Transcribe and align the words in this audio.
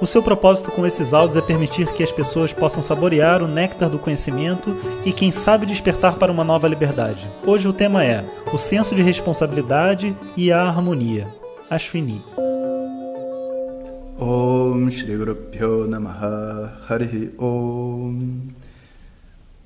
O 0.00 0.06
seu 0.06 0.22
propósito 0.22 0.70
com 0.70 0.86
esses 0.86 1.12
áudios 1.12 1.36
é 1.36 1.42
permitir 1.42 1.86
que 1.92 2.02
as 2.02 2.10
pessoas 2.10 2.54
possam 2.54 2.82
saborear 2.82 3.42
o 3.42 3.46
néctar 3.46 3.90
do 3.90 3.98
conhecimento 3.98 4.74
e, 5.04 5.12
quem 5.12 5.30
sabe, 5.30 5.66
despertar 5.66 6.16
para 6.16 6.32
uma 6.32 6.42
nova 6.42 6.66
liberdade. 6.66 7.30
Hoje 7.46 7.68
o 7.68 7.72
tema 7.72 8.02
é 8.02 8.24
o 8.50 8.56
senso 8.56 8.94
de 8.94 9.02
responsabilidade 9.02 10.16
e 10.34 10.50
a 10.50 10.62
harmonia. 10.62 11.28
Ashwini. 11.68 12.22
Om 14.18 14.90
Shri 14.90 15.16
Guru 15.18 15.86
Namaha 15.86 16.78
Harihi 16.88 17.32
Om 17.38 18.48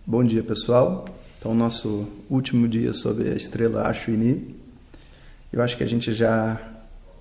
Bom 0.04 0.24
dia 0.24 0.42
pessoal, 0.42 1.04
então 1.38 1.54
nosso 1.54 2.08
último 2.28 2.66
dia 2.66 2.92
sobre 2.92 3.28
a 3.28 3.34
estrela 3.34 3.82
Ashwini 3.88 4.56
eu 5.52 5.62
acho 5.62 5.76
que 5.76 5.84
a 5.84 5.88
gente 5.88 6.12
já 6.12 6.60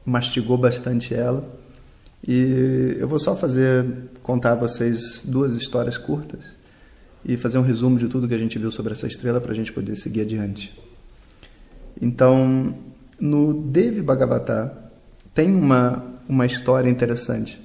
mastigou 0.04 0.58
bastante 0.58 1.14
ela 1.14 1.44
e 2.26 2.98
eu 3.00 3.08
vou 3.08 3.20
só 3.20 3.36
fazer 3.36 3.86
contar 4.22 4.54
a 4.54 4.56
vocês 4.56 5.22
duas 5.24 5.54
histórias 5.54 5.98
curtas 5.98 6.52
e 7.26 7.38
fazer 7.38 7.58
um 7.58 7.64
resumo 7.64 7.98
de 7.98 8.08
tudo 8.08 8.28
que 8.28 8.34
a 8.34 8.38
gente 8.38 8.58
viu 8.58 8.72
sobre 8.72 8.94
essa 8.94 9.08
estrela 9.08 9.42
para 9.42 9.52
a 9.52 9.56
gente 9.56 9.72
poder 9.72 9.96
seguir 9.96 10.22
adiante. 10.22 10.78
Então, 12.02 12.76
no 13.20 13.54
Devi 13.54 14.02
Bhagavatar 14.02 14.74
tem 15.34 15.54
uma 15.54 16.14
uma 16.28 16.46
história 16.46 16.90
interessante. 16.90 17.60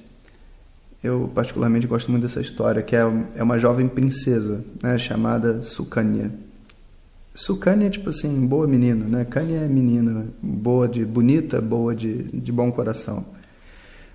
Eu 1.03 1.31
particularmente 1.33 1.87
gosto 1.87 2.11
muito 2.11 2.23
dessa 2.23 2.41
história, 2.41 2.81
que 2.81 2.95
é, 2.95 2.99
é 3.35 3.43
uma 3.43 3.57
jovem 3.57 3.87
princesa, 3.87 4.63
né, 4.81 4.97
chamada 4.97 5.63
Sukanya. 5.63 6.31
Sukanya 7.33 7.87
é 7.87 7.89
tipo 7.89 8.09
assim, 8.09 8.45
boa 8.45 8.67
menina, 8.67 9.05
né? 9.05 9.23
Kanya 9.23 9.59
é 9.59 9.67
menina, 9.67 10.25
boa 10.41 10.89
de 10.89 11.05
bonita, 11.05 11.61
boa 11.61 11.95
de, 11.95 12.23
de 12.23 12.51
bom 12.51 12.69
coração. 12.69 13.25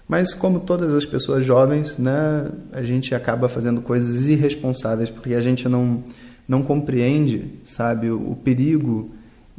Mas 0.08 0.34
como 0.34 0.60
todas 0.60 0.94
as 0.94 1.06
pessoas 1.06 1.44
jovens, 1.44 1.96
né, 1.96 2.50
a 2.72 2.82
gente 2.82 3.14
acaba 3.14 3.48
fazendo 3.48 3.80
coisas 3.80 4.28
irresponsáveis 4.28 5.08
porque 5.08 5.34
a 5.34 5.40
gente 5.40 5.68
não 5.68 6.02
não 6.46 6.62
compreende, 6.62 7.50
sabe, 7.64 8.10
o, 8.10 8.32
o 8.32 8.36
perigo 8.36 9.10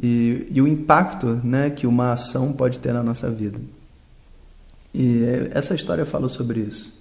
e, 0.01 0.47
e, 0.51 0.61
o 0.61 0.67
impacto, 0.67 1.41
né, 1.43 1.69
que 1.69 1.87
uma 1.87 2.11
ação 2.11 2.53
pode 2.53 2.79
ter 2.79 2.93
na 2.93 3.01
nossa 3.01 3.29
vida. 3.29 3.59
E 4.93 5.23
essa 5.51 5.73
história 5.73 6.05
fala 6.05 6.29
sobre 6.29 6.61
isso. 6.61 6.95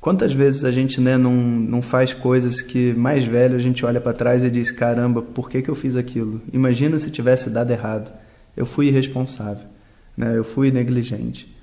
Quantas 0.00 0.32
vezes 0.32 0.64
a 0.64 0.70
gente 0.70 1.00
né, 1.00 1.16
não, 1.16 1.32
não 1.34 1.82
faz 1.82 2.14
coisas 2.14 2.60
que 2.60 2.92
mais 2.94 3.24
velho 3.24 3.56
a 3.56 3.58
gente 3.58 3.84
olha 3.84 4.00
para 4.00 4.12
trás 4.12 4.44
e 4.44 4.50
diz: 4.50 4.70
caramba, 4.70 5.20
por 5.20 5.50
que, 5.50 5.60
que 5.60 5.68
eu 5.68 5.74
fiz 5.74 5.96
aquilo? 5.96 6.40
Imagina 6.52 6.98
se 6.98 7.10
tivesse 7.10 7.50
dado 7.50 7.72
errado. 7.72 8.12
Eu 8.56 8.64
fui 8.64 8.86
irresponsável, 8.86 9.66
né? 10.16 10.36
eu 10.36 10.44
fui 10.44 10.70
negligente. 10.70 11.55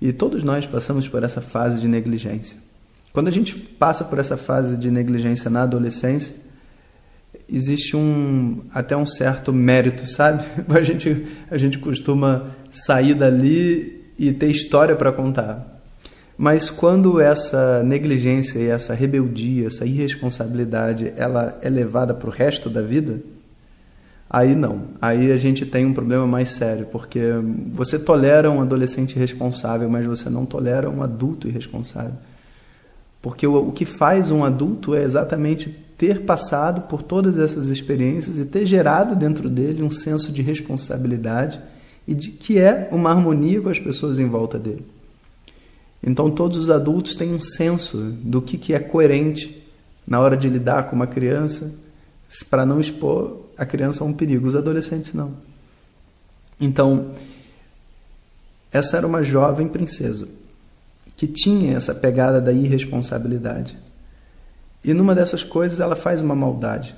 E 0.00 0.12
todos 0.12 0.44
nós 0.44 0.66
passamos 0.66 1.08
por 1.08 1.22
essa 1.22 1.40
fase 1.40 1.80
de 1.80 1.88
negligência. 1.88 2.56
Quando 3.12 3.28
a 3.28 3.32
gente 3.32 3.54
passa 3.56 4.04
por 4.04 4.18
essa 4.18 4.36
fase 4.36 4.76
de 4.76 4.90
negligência 4.90 5.50
na 5.50 5.62
adolescência, 5.62 6.34
existe 7.48 7.96
um 7.96 8.62
até 8.72 8.96
um 8.96 9.06
certo 9.06 9.52
mérito, 9.52 10.06
sabe? 10.06 10.44
A 10.68 10.82
gente 10.82 11.26
a 11.50 11.58
gente 11.58 11.78
costuma 11.78 12.50
sair 12.70 13.14
dali 13.14 14.04
e 14.18 14.32
ter 14.32 14.50
história 14.50 14.94
para 14.94 15.12
contar. 15.12 15.80
Mas 16.36 16.70
quando 16.70 17.20
essa 17.20 17.82
negligência 17.82 18.60
e 18.60 18.68
essa 18.68 18.94
rebeldia, 18.94 19.66
essa 19.66 19.84
irresponsabilidade, 19.84 21.12
ela 21.16 21.58
é 21.62 21.68
levada 21.68 22.14
para 22.14 22.28
o 22.28 22.32
resto 22.32 22.70
da 22.70 22.80
vida, 22.80 23.20
Aí 24.30 24.54
não. 24.54 24.82
Aí 25.00 25.32
a 25.32 25.36
gente 25.36 25.64
tem 25.64 25.86
um 25.86 25.94
problema 25.94 26.26
mais 26.26 26.50
sério, 26.50 26.86
porque 26.86 27.20
você 27.70 27.98
tolera 27.98 28.50
um 28.50 28.60
adolescente 28.60 29.16
irresponsável, 29.16 29.88
mas 29.88 30.04
você 30.04 30.28
não 30.28 30.44
tolera 30.44 30.90
um 30.90 31.02
adulto 31.02 31.48
irresponsável. 31.48 32.14
Porque 33.22 33.46
o, 33.46 33.68
o 33.68 33.72
que 33.72 33.86
faz 33.86 34.30
um 34.30 34.44
adulto 34.44 34.94
é 34.94 35.02
exatamente 35.02 35.70
ter 35.96 36.20
passado 36.20 36.82
por 36.82 37.02
todas 37.02 37.38
essas 37.38 37.68
experiências 37.70 38.38
e 38.38 38.44
ter 38.44 38.64
gerado 38.64 39.16
dentro 39.16 39.48
dele 39.48 39.82
um 39.82 39.90
senso 39.90 40.30
de 40.30 40.42
responsabilidade 40.42 41.60
e 42.06 42.14
de 42.14 42.30
que 42.30 42.58
é 42.58 42.88
uma 42.92 43.10
harmonia 43.10 43.60
com 43.60 43.68
as 43.68 43.80
pessoas 43.80 44.18
em 44.20 44.28
volta 44.28 44.58
dele. 44.58 44.84
Então 46.02 46.30
todos 46.30 46.56
os 46.56 46.70
adultos 46.70 47.16
têm 47.16 47.34
um 47.34 47.40
senso 47.40 47.98
do 48.22 48.40
que, 48.40 48.56
que 48.56 48.74
é 48.74 48.78
coerente 48.78 49.60
na 50.06 50.20
hora 50.20 50.36
de 50.36 50.48
lidar 50.48 50.84
com 50.84 50.94
uma 50.94 51.06
criança, 51.06 51.74
para 52.48 52.64
não 52.64 52.78
expor 52.78 53.47
a 53.58 53.66
criança 53.66 54.04
a 54.04 54.06
um 54.06 54.12
perigo, 54.12 54.46
os 54.46 54.54
adolescentes 54.54 55.12
não. 55.12 55.32
Então, 56.60 57.10
essa 58.72 58.96
era 58.96 59.06
uma 59.06 59.22
jovem 59.22 59.68
princesa 59.68 60.28
que 61.16 61.26
tinha 61.26 61.76
essa 61.76 61.92
pegada 61.92 62.40
da 62.40 62.52
irresponsabilidade. 62.52 63.76
E 64.84 64.94
numa 64.94 65.14
dessas 65.14 65.42
coisas 65.42 65.80
ela 65.80 65.96
faz 65.96 66.22
uma 66.22 66.36
maldade. 66.36 66.94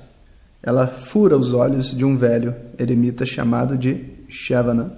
Ela 0.61 0.85
fura 0.87 1.35
os 1.35 1.53
olhos 1.53 1.89
de 1.89 2.05
um 2.05 2.15
velho 2.15 2.55
eremita 2.77 3.25
chamado 3.25 3.75
de 3.75 4.05
Shavana. 4.29 4.95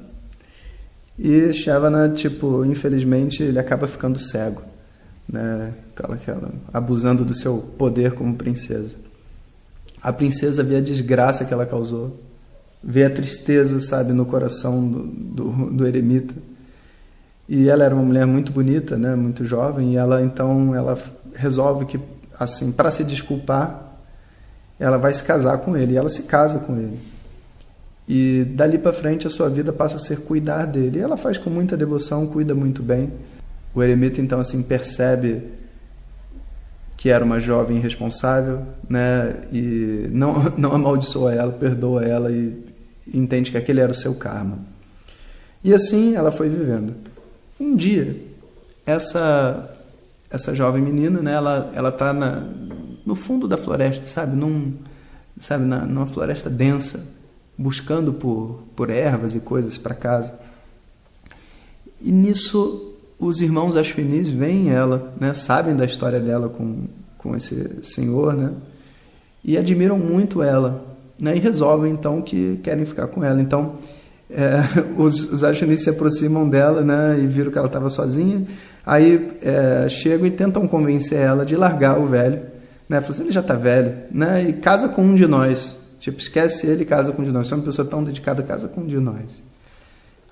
E 1.18 1.53
Shavana, 1.53 2.09
tipo, 2.09 2.66
infelizmente, 2.66 3.41
ele 3.41 3.57
acaba 3.57 3.88
ficando 3.88 4.19
cego, 4.19 4.62
né? 5.29 5.73
Aquela, 5.96 6.16
aquela, 6.16 6.52
abusando 6.73 7.23
do 7.23 7.34
seu 7.34 7.59
poder 7.78 8.13
como 8.13 8.35
princesa. 8.35 9.03
A 10.03 10.12
princesa 10.12 10.62
vê 10.62 10.75
a 10.75 10.81
desgraça 10.81 11.46
que 11.46 11.53
ela 11.53 11.66
causou, 11.66 12.19
vê 12.84 13.06
a 13.06 13.09
tristeza, 13.09 13.80
sabe, 13.80 14.12
no 14.12 14.25
coração 14.25 14.86
do, 14.86 15.03
do, 15.03 15.72
do 15.72 15.88
eremita. 15.88 16.36
E 17.47 17.69
ela 17.69 17.86
era 17.86 17.96
uma 17.96 18.03
mulher 18.03 18.25
muito 18.25 18.52
bonita, 18.52 18.97
né, 18.97 19.16
muito 19.16 19.46
jovem, 19.46 19.94
e 19.94 19.96
ela 19.96 20.22
então 20.22 20.75
ela 20.75 20.97
resolve 21.34 21.86
que 21.86 22.00
assim, 22.38 22.72
para 22.72 22.91
se 22.91 23.06
desculpar, 23.06 23.94
ela 24.78 24.97
vai 24.97 25.14
se 25.14 25.24
casar 25.24 25.59
com 25.59 25.78
ele, 25.78 25.94
e 25.94 25.97
ela 25.97 26.09
se 26.09 26.24
casa 26.24 26.59
com 26.59 26.75
ele. 26.75 27.00
E 28.08 28.44
dali 28.56 28.78
para 28.78 28.91
frente 28.91 29.25
a 29.25 29.30
sua 29.30 29.50
vida 29.50 29.72
passa 29.72 29.96
a 29.96 30.00
ser 30.00 30.22
cuidar 30.22 30.66
dele. 30.66 31.00
E 31.00 31.02
ela 31.02 31.16
faz 31.16 31.38
com 31.38 31.50
muita 31.50 31.78
devoção, 31.78 32.28
cuida 32.28 32.53
muito 32.53 32.84
bem. 32.84 33.14
O 33.74 33.81
eremita 33.81 34.20
então 34.20 34.40
assim 34.41 34.62
percebe 34.62 35.41
que 37.03 37.09
era 37.09 37.25
uma 37.25 37.38
jovem 37.38 37.75
irresponsável, 37.75 38.62
né? 38.90 39.36
E 39.52 40.08
não 40.09 40.36
não 40.58 40.72
amaldiçoa 40.72 41.34
ela, 41.34 41.52
perdoa 41.52 42.02
ela 42.02 42.31
e 42.31 42.64
entende 43.14 43.52
que 43.52 43.58
aquele 43.58 43.81
era 43.81 43.91
o 43.91 43.96
seu 43.96 44.16
karma. 44.16 44.59
E 45.62 45.74
assim 45.74 46.16
ela 46.16 46.31
foi 46.31 46.47
vivendo. 46.47 46.96
Um 47.59 47.75
dia, 47.75 48.16
essa 48.86 49.69
essa 50.30 50.56
jovem 50.56 50.81
menina, 50.81 51.22
né? 51.22 51.34
Ela 51.34 51.74
ela 51.75 51.91
tá 51.91 52.14
na, 52.14 52.41
no 53.06 53.16
fundo 53.16 53.50
da 53.50 53.58
floresta, 53.58 54.08
sabe? 54.08 54.38
Num 54.38 54.74
sabe 55.38 55.66
na, 55.66 55.85
numa 55.85 56.06
floresta 56.06 56.50
densa, 56.50 57.06
buscando 57.58 58.14
por 58.14 58.64
por 58.78 58.90
ervas 58.90 59.35
e 59.35 59.41
coisas 59.41 59.78
para 59.78 59.94
casa. 59.94 60.40
E 62.00 62.14
nisso 62.14 62.92
os 63.23 63.41
irmãos 63.41 63.78
Ashwinis 63.78 64.29
veem 64.29 64.69
ela, 64.69 65.13
né, 65.19 65.34
sabem 65.34 65.75
da 65.75 65.85
história 65.85 66.19
dela 66.19 66.50
com, 66.50 66.88
com 67.17 67.35
esse 67.35 67.79
senhor, 67.84 68.34
né, 68.34 68.51
e 69.43 69.58
admiram 69.58 69.97
muito 69.97 70.43
ela, 70.43 70.85
né, 71.20 71.35
e 71.35 71.40
resolvem 71.40 71.93
então 71.93 72.22
que 72.22 72.59
querem 72.61 72.85
ficar 72.85 73.08
com 73.08 73.23
ela. 73.23 73.41
Então, 73.41 73.75
é, 74.29 74.59
os, 74.99 75.31
os 75.31 75.79
se 75.79 75.90
aproximam 75.90 76.47
dela, 76.47 76.81
né, 76.81 77.20
e 77.22 77.25
viram 77.25 77.52
que 77.52 77.58
ela 77.58 77.67
estava 77.67 77.90
sozinha, 77.90 78.46
aí 78.85 79.31
é, 79.41 79.87
chegam 79.87 80.28
e 80.28 80.31
tentam 80.31 80.67
convencer 80.67 81.20
ela 81.20 81.46
de 81.46 81.55
largar 81.55 81.99
o 81.99 82.05
velho, 82.05 82.41
né, 82.90 82.99
falam 82.99 83.11
assim, 83.11 83.23
ele 83.23 83.31
já 83.31 83.41
está 83.41 83.55
velho, 83.55 83.93
né, 84.11 84.43
e 84.49 84.53
casa 84.53 84.90
com 84.90 85.02
um 85.02 85.16
de 85.16 85.25
nós, 85.25 85.78
tipo, 85.97 86.20
esquece 86.20 86.67
ele 86.67 86.84
e 86.84 86.85
casa 86.85 87.14
com 87.14 87.22
um 87.22 87.25
de 87.25 87.31
nós, 87.31 87.47
se 87.47 87.53
é 87.53 87.55
uma 87.55 87.64
pessoa 87.64 87.87
tão 87.87 88.03
dedicada, 88.03 88.43
casa 88.43 88.67
com 88.67 88.81
um 88.81 88.85
de 88.85 88.99
nós. 88.99 89.41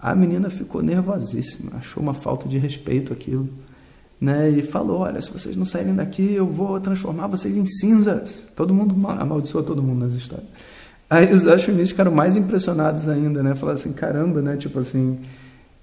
A 0.02 0.16
menina 0.16 0.50
ficou 0.50 0.82
nervosíssima, 0.82 1.74
achou 1.78 2.02
uma 2.02 2.14
falta 2.14 2.50
de 2.50 2.58
respeito 2.58 3.14
aquilo. 3.14 3.48
Né, 4.20 4.50
e 4.50 4.62
falou: 4.62 5.00
Olha, 5.00 5.22
se 5.22 5.32
vocês 5.32 5.56
não 5.56 5.66
saírem 5.66 5.96
daqui, 5.96 6.34
eu 6.34 6.46
vou 6.46 6.80
transformar 6.80 7.28
vocês 7.28 7.58
em 7.58 7.66
cinzas. 7.66 8.48
Todo 8.56 8.74
mundo 8.74 8.96
amaldiçoou 9.08 9.64
todo 9.64 9.82
mundo 9.82 10.02
nas 10.02 10.14
histórias. 10.14 10.48
Aí 11.10 11.34
os 11.34 11.48
achunistas 11.48 11.90
ficaram 11.90 12.12
mais 12.12 12.36
impressionados 12.36 13.10
ainda, 13.10 13.42
né? 13.42 13.56
Falaram 13.56 13.80
assim: 13.80 13.94
caramba, 13.94 14.42
né? 14.42 14.58
Tipo 14.58 14.80
assim, 14.80 15.20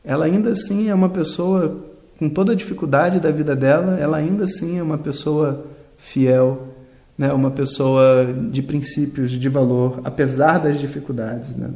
ela 0.04 0.24
ainda 0.24 0.50
assim 0.50 0.88
é 0.88 0.94
uma 0.94 1.08
pessoa 1.08 1.84
com 2.18 2.28
toda 2.28 2.52
a 2.52 2.54
dificuldade 2.54 3.20
da 3.20 3.30
vida 3.30 3.54
dela, 3.54 3.98
ela 3.98 4.16
ainda 4.16 4.44
assim 4.44 4.78
é 4.78 4.82
uma 4.82 4.98
pessoa 4.98 5.66
fiel, 5.96 6.68
né, 7.16 7.32
uma 7.32 7.50
pessoa 7.50 8.26
de 8.50 8.62
princípios, 8.62 9.32
de 9.32 9.48
valor, 9.48 10.00
apesar 10.04 10.58
das 10.58 10.80
dificuldades. 10.80 11.54
Né? 11.56 11.70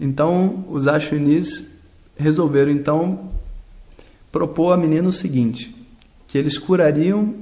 Então, 0.00 0.64
os 0.70 0.88
Ashwinis 0.88 1.68
resolveram 2.16 2.72
então 2.72 3.30
propor 4.32 4.72
à 4.72 4.76
menina 4.76 5.06
o 5.06 5.12
seguinte, 5.12 5.74
que 6.26 6.38
eles 6.38 6.56
curariam 6.56 7.34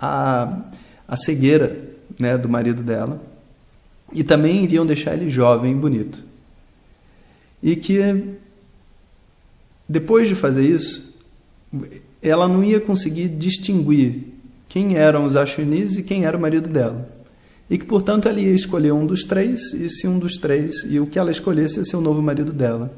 a, 0.00 0.62
a 1.06 1.16
cegueira 1.16 1.90
né, 2.18 2.38
do 2.38 2.48
marido 2.48 2.82
dela 2.82 3.20
e 4.12 4.24
também 4.24 4.64
iriam 4.64 4.86
deixar 4.86 5.12
ele 5.12 5.28
jovem 5.28 5.72
e 5.72 5.74
bonito. 5.74 6.24
E 7.62 7.76
que 7.76 8.00
depois 9.86 10.26
de 10.26 10.34
fazer 10.34 10.64
isso, 10.64 11.18
ela 12.22 12.48
não 12.48 12.64
ia 12.64 12.80
conseguir 12.80 13.28
distinguir 13.28 14.24
quem 14.68 14.96
eram 14.96 15.26
os 15.26 15.36
Ashwinis 15.36 15.96
e 15.96 16.02
quem 16.02 16.24
era 16.24 16.36
o 16.36 16.40
marido 16.40 16.68
dela. 16.70 17.19
E 17.70 17.78
que, 17.78 17.86
portanto, 17.86 18.28
ela 18.28 18.40
ia 18.40 18.50
escolher 18.50 18.92
um 18.92 19.06
dos 19.06 19.24
três, 19.24 19.72
e 19.72 19.88
se 19.88 20.08
um 20.08 20.18
dos 20.18 20.36
três, 20.36 20.84
e 20.88 20.98
o 20.98 21.06
que 21.06 21.18
ela 21.18 21.30
escolhesse 21.30 21.78
ia 21.78 21.84
ser 21.84 21.96
o 21.96 22.00
novo 22.00 22.20
marido 22.20 22.52
dela. 22.52 22.92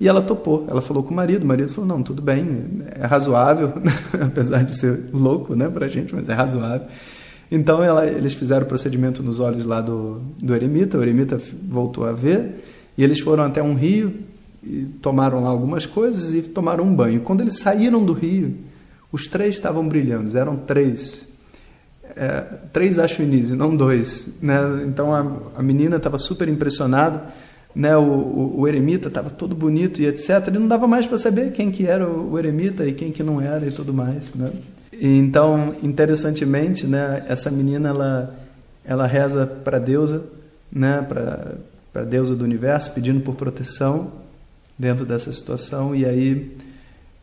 E 0.00 0.08
ela 0.08 0.22
topou. 0.22 0.64
Ela 0.66 0.80
falou 0.80 1.02
com 1.02 1.10
o 1.10 1.14
marido. 1.14 1.44
O 1.44 1.46
marido 1.46 1.70
falou: 1.70 1.86
Não, 1.86 2.02
tudo 2.02 2.22
bem, 2.22 2.82
é 2.98 3.04
razoável, 3.04 3.74
apesar 4.18 4.64
de 4.64 4.74
ser 4.74 5.10
louco 5.12 5.54
né, 5.54 5.68
para 5.68 5.84
a 5.84 5.88
gente, 5.88 6.14
mas 6.14 6.30
é 6.30 6.32
razoável. 6.32 6.88
Então 7.52 7.82
ela, 7.82 8.06
eles 8.06 8.32
fizeram 8.32 8.62
o 8.62 8.68
procedimento 8.68 9.22
nos 9.22 9.40
olhos 9.40 9.66
lá 9.66 9.82
do, 9.82 10.22
do 10.42 10.54
eremita. 10.54 10.96
O 10.96 11.02
eremita 11.02 11.38
voltou 11.68 12.06
a 12.06 12.12
ver. 12.12 12.64
E 12.96 13.04
eles 13.04 13.20
foram 13.20 13.44
até 13.44 13.62
um 13.62 13.74
rio 13.74 14.14
e 14.62 14.84
tomaram 15.02 15.42
lá 15.42 15.50
algumas 15.50 15.84
coisas 15.84 16.32
e 16.32 16.42
tomaram 16.42 16.84
um 16.84 16.94
banho. 16.94 17.20
Quando 17.20 17.42
eles 17.42 17.58
saíram 17.58 18.04
do 18.04 18.12
rio, 18.12 18.56
os 19.12 19.26
três 19.26 19.56
estavam 19.56 19.86
brilhando. 19.86 20.36
Eram 20.36 20.56
três. 20.56 21.26
É, 22.16 22.44
três 22.72 22.98
Ashwinis 22.98 23.50
e 23.50 23.54
não 23.54 23.74
dois. 23.74 24.28
Né? 24.42 24.58
Então 24.86 25.14
a, 25.14 25.60
a 25.60 25.62
menina 25.62 25.96
estava 25.96 26.18
super 26.18 26.48
impressionada 26.48 27.32
né, 27.74 27.96
o, 27.96 28.02
o, 28.02 28.60
o 28.60 28.68
eremita 28.68 29.08
estava 29.08 29.30
todo 29.30 29.54
bonito 29.54 30.02
e 30.02 30.06
etc. 30.06 30.48
E 30.48 30.50
não 30.50 30.66
dava 30.66 30.86
mais 30.86 31.06
para 31.06 31.18
saber 31.18 31.52
quem 31.52 31.70
que 31.70 31.86
era 31.86 32.06
o, 32.06 32.32
o, 32.32 32.38
eremita 32.38 32.86
e 32.86 32.92
quem 32.92 33.12
que 33.12 33.22
não 33.22 33.40
era 33.40 33.66
e 33.66 33.70
tudo 33.70 33.92
mais. 33.94 34.32
Né? 34.34 34.50
E, 34.92 35.18
então, 35.18 35.74
interessantemente, 35.82 36.86
né, 36.86 37.24
essa 37.28 37.50
menina 37.50 37.90
ela, 37.90 38.36
ela 38.84 39.06
reza 39.06 39.46
para 39.46 39.76
a 39.76 39.80
deusa, 39.80 40.24
né, 40.70 41.04
para 41.08 41.54
a 41.94 42.04
deusa 42.04 42.34
do 42.34 42.44
universo, 42.44 42.92
pedindo 42.92 43.20
por 43.20 43.34
proteção 43.34 44.12
dentro 44.78 45.04
dessa 45.04 45.32
situação. 45.32 45.94
E 45.94 46.04
aí, 46.04 46.56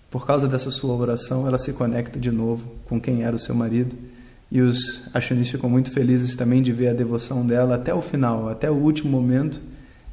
por 0.10 0.26
causa 0.26 0.48
dessa 0.48 0.72
sua 0.72 0.96
oração, 0.96 1.46
ela 1.46 1.58
se 1.58 1.74
conecta 1.74 2.18
de 2.18 2.32
novo 2.32 2.64
com 2.86 3.00
quem 3.00 3.24
era 3.24 3.36
o 3.36 3.40
seu 3.40 3.54
marido. 3.54 3.96
E 4.52 4.62
os 4.62 5.02
achonistas 5.14 5.52
ficam 5.52 5.70
muito 5.70 5.92
felizes 5.92 6.36
também 6.36 6.62
de 6.62 6.72
ver 6.72 6.90
a 6.90 6.94
devoção 6.94 7.46
dela 7.46 7.76
até 7.76 7.94
o 7.94 8.02
final, 8.02 8.48
até 8.48 8.72
o 8.72 8.76
último 8.76 9.12
momento 9.12 9.62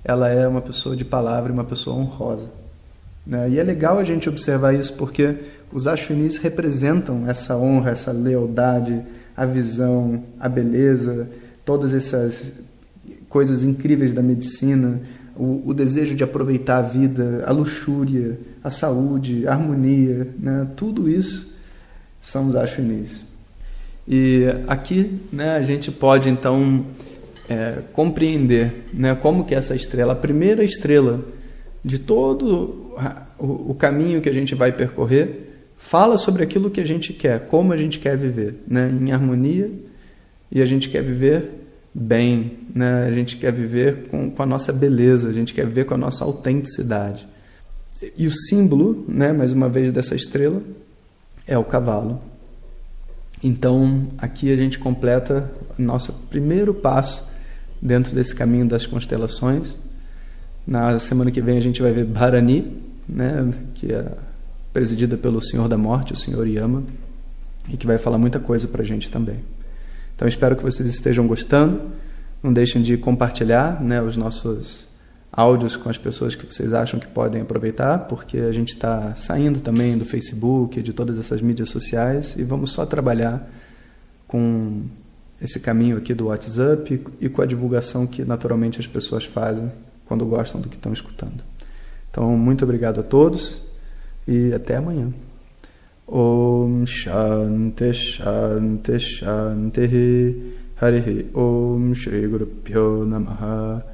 ela 0.04 0.28
é 0.28 0.46
uma 0.46 0.60
pessoa 0.60 0.94
de 0.94 1.04
palavra 1.04 1.52
uma 1.52 1.64
pessoa 1.64 1.96
honrosa. 1.96 2.50
Né? 3.26 3.50
E 3.50 3.58
é 3.58 3.62
legal 3.62 3.98
a 3.98 4.04
gente 4.04 4.28
observar 4.28 4.74
isso 4.74 4.92
porque 4.94 5.36
os 5.72 5.86
Ashwinis 5.86 6.36
representam 6.36 7.28
essa 7.28 7.56
honra, 7.56 7.90
essa 7.90 8.12
lealdade, 8.12 9.02
a 9.36 9.46
visão, 9.46 10.22
a 10.38 10.48
beleza, 10.48 11.28
todas 11.64 11.94
essas 11.94 12.52
coisas 13.28 13.64
incríveis 13.64 14.12
da 14.12 14.22
medicina, 14.22 15.00
o, 15.34 15.62
o 15.66 15.74
desejo 15.74 16.14
de 16.14 16.22
aproveitar 16.22 16.78
a 16.78 16.82
vida, 16.82 17.42
a 17.46 17.50
luxúria, 17.50 18.38
a 18.62 18.70
saúde, 18.70 19.48
a 19.48 19.52
harmonia, 19.52 20.28
né? 20.38 20.68
tudo 20.76 21.08
isso 21.08 21.54
são 22.20 22.48
os 22.48 22.54
Ashwinis. 22.54 23.24
E 24.06 24.44
aqui 24.66 25.18
né, 25.32 25.56
a 25.56 25.62
gente 25.62 25.90
pode 25.90 26.28
então 26.28 26.84
é, 27.48 27.78
compreender 27.92 28.86
né, 28.92 29.14
como 29.14 29.44
que 29.44 29.54
essa 29.54 29.74
estrela, 29.74 30.12
a 30.12 30.16
primeira 30.16 30.62
estrela 30.62 31.20
de 31.84 31.98
todo 31.98 32.96
o, 33.38 33.74
caminho 33.74 34.20
que 34.20 34.28
a 34.28 34.32
gente 34.32 34.54
vai 34.54 34.72
percorrer, 34.72 35.50
fala 35.76 36.16
sobre 36.16 36.42
aquilo 36.42 36.70
que 36.70 36.80
a 36.80 36.86
gente 36.86 37.12
quer, 37.12 37.46
como 37.46 37.72
a 37.72 37.76
gente 37.76 37.98
quer 37.98 38.16
viver, 38.16 38.56
né, 38.66 38.90
em 38.90 39.12
harmonia 39.12 39.70
e 40.50 40.62
a 40.62 40.66
gente 40.66 40.88
quer 40.88 41.02
viver 41.02 41.50
bem, 41.92 42.58
né, 42.74 43.06
a 43.06 43.10
gente 43.10 43.36
quer 43.36 43.52
viver 43.52 44.08
com, 44.08 44.30
com 44.30 44.42
a 44.42 44.46
nossa 44.46 44.72
beleza, 44.72 45.28
a 45.28 45.32
gente 45.32 45.52
quer 45.52 45.66
viver 45.66 45.84
com 45.84 45.94
a 45.94 45.98
nossa 45.98 46.24
autenticidade. 46.24 47.26
E 48.16 48.26
o 48.26 48.32
símbolo, 48.32 49.04
né, 49.08 49.32
mais 49.32 49.52
uma 49.52 49.68
vez, 49.68 49.92
dessa 49.92 50.14
estrela 50.14 50.62
é 51.46 51.56
o 51.56 51.64
cavalo. 51.64 52.20
Então, 53.46 54.06
aqui 54.16 54.50
a 54.50 54.56
gente 54.56 54.78
completa 54.78 55.52
nosso 55.78 56.14
primeiro 56.30 56.72
passo 56.72 57.28
dentro 57.80 58.14
desse 58.14 58.34
caminho 58.34 58.66
das 58.66 58.86
constelações. 58.86 59.76
Na 60.66 60.98
semana 60.98 61.30
que 61.30 61.42
vem 61.42 61.58
a 61.58 61.60
gente 61.60 61.82
vai 61.82 61.92
ver 61.92 62.06
Bharani, 62.06 62.82
né, 63.06 63.52
que 63.74 63.92
é 63.92 64.06
presidida 64.72 65.18
pelo 65.18 65.42
Senhor 65.42 65.68
da 65.68 65.76
Morte, 65.76 66.14
o 66.14 66.16
Senhor 66.16 66.46
Yama, 66.46 66.84
e 67.68 67.76
que 67.76 67.86
vai 67.86 67.98
falar 67.98 68.16
muita 68.16 68.40
coisa 68.40 68.66
para 68.66 68.80
a 68.80 68.84
gente 68.84 69.10
também. 69.10 69.44
Então 70.16 70.26
espero 70.26 70.56
que 70.56 70.62
vocês 70.62 70.88
estejam 70.88 71.26
gostando. 71.26 71.82
Não 72.42 72.50
deixem 72.50 72.80
de 72.80 72.96
compartilhar 72.96 73.78
né, 73.78 74.00
os 74.00 74.16
nossos 74.16 74.88
áudios 75.36 75.74
com 75.76 75.88
as 75.88 75.98
pessoas 75.98 76.36
que 76.36 76.46
vocês 76.46 76.72
acham 76.72 77.00
que 77.00 77.08
podem 77.08 77.42
aproveitar, 77.42 77.98
porque 78.06 78.38
a 78.38 78.52
gente 78.52 78.74
está 78.74 79.16
saindo 79.16 79.60
também 79.60 79.98
do 79.98 80.04
Facebook, 80.04 80.80
de 80.80 80.92
todas 80.92 81.18
essas 81.18 81.42
mídias 81.42 81.70
sociais, 81.70 82.36
e 82.36 82.44
vamos 82.44 82.70
só 82.70 82.86
trabalhar 82.86 83.50
com 84.28 84.82
esse 85.42 85.58
caminho 85.58 85.96
aqui 85.96 86.14
do 86.14 86.26
WhatsApp 86.26 87.04
e 87.20 87.28
com 87.28 87.42
a 87.42 87.46
divulgação 87.46 88.06
que 88.06 88.24
naturalmente 88.24 88.78
as 88.78 88.86
pessoas 88.86 89.24
fazem 89.24 89.70
quando 90.06 90.24
gostam 90.24 90.60
do 90.60 90.68
que 90.68 90.76
estão 90.76 90.92
escutando. 90.92 91.42
Então, 92.10 92.36
muito 92.36 92.64
obrigado 92.64 93.00
a 93.00 93.02
todos 93.02 93.60
e 94.26 94.52
até 94.52 94.76
amanhã. 94.76 95.12
Om 96.06 96.86
Shanti 96.86 97.92
Shanti 97.92 99.00
Shanti 99.00 100.54
Harihi 100.80 101.30
Om 101.34 101.94
Shri 101.94 102.26
Guru 102.28 102.46
Pyo 102.46 103.06
Namaha 103.06 103.93